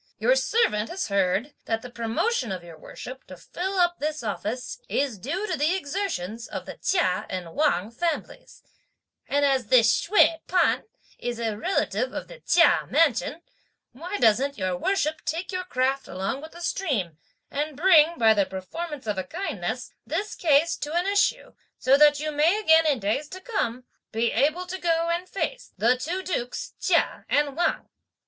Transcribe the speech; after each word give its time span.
Your 0.17 0.35
servant 0.35 0.89
has 0.89 1.09
heard 1.09 1.53
that 1.65 1.83
the 1.83 1.91
promotion 1.91 2.51
of 2.51 2.63
your 2.63 2.75
worship 2.75 3.23
to 3.27 3.37
fill 3.37 3.77
up 3.77 3.99
this 3.99 4.23
office 4.23 4.79
is 4.89 5.19
due 5.19 5.45
to 5.45 5.55
the 5.55 5.75
exertions 5.75 6.47
of 6.47 6.65
the 6.65 6.77
Chia 6.77 7.27
and 7.29 7.53
Wang 7.53 7.91
families; 7.91 8.63
and 9.27 9.45
as 9.45 9.67
this 9.67 9.91
Hsüeh 10.07 10.39
P'an 10.47 10.85
is 11.19 11.37
a 11.37 11.55
relative 11.55 12.13
of 12.13 12.27
the 12.27 12.39
Chia 12.39 12.87
mansion, 12.89 13.43
why 13.91 14.17
doesn't 14.17 14.57
your 14.57 14.75
worship 14.75 15.21
take 15.23 15.51
your 15.51 15.65
craft 15.65 16.07
along 16.07 16.41
with 16.41 16.53
the 16.53 16.61
stream, 16.61 17.19
and 17.51 17.77
bring, 17.77 18.17
by 18.17 18.33
the 18.33 18.47
performance 18.47 19.05
of 19.05 19.19
a 19.19 19.23
kindness, 19.23 19.91
this 20.07 20.33
case 20.33 20.75
to 20.77 20.93
an 20.95 21.05
issue, 21.05 21.53
so 21.77 21.95
that 21.95 22.19
you 22.19 22.31
may 22.31 22.59
again 22.59 22.87
in 22.87 22.97
days 22.97 23.29
to 23.29 23.39
come, 23.39 23.83
be 24.11 24.31
able 24.31 24.65
to 24.65 24.79
go 24.79 25.09
and 25.11 25.29
face 25.29 25.71
the 25.77 25.95
two 25.95 26.23
Dukes 26.23 26.73
Chia 26.81 27.23
and 27.29 27.55
Wang?" 27.55 27.87